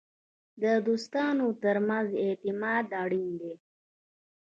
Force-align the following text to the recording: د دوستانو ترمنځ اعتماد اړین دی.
د 0.61 0.63
دوستانو 0.87 1.45
ترمنځ 1.63 2.09
اعتماد 2.23 2.85
اړین 3.03 3.29
دی. 3.41 3.53